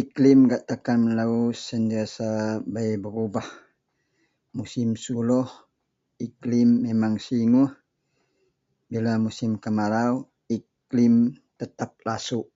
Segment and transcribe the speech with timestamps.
[0.00, 1.36] iklim gak takan melou
[1.68, 2.28] sentiasa
[2.72, 3.48] bei berubah,
[4.58, 5.48] musim suloh
[6.26, 7.70] iklim memang seguih,
[8.90, 10.14] bila musim kemarau
[10.58, 11.14] iklim
[11.60, 12.46] tetap lasuk